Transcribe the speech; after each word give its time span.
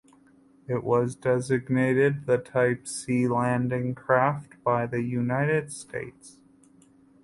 It 0.67 0.83
was 0.83 1.13
designated 1.13 2.25
the 2.25 2.39
"Type 2.39 2.87
C" 2.87 3.27
landing 3.27 3.93
craft 3.93 4.53
by 4.63 4.87
the 4.87 5.03
United 5.03 5.71
States. 5.71 6.39